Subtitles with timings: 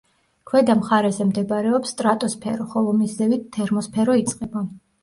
[0.51, 4.71] ქვედა მხარეზე მდებარეობს სტრატოსფერო, ხოლო მის ზევით თერმოსფერო იწყება.